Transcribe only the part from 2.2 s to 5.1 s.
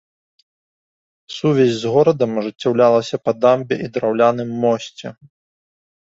ажыццяўлялася па дамбе і драўляным мосце.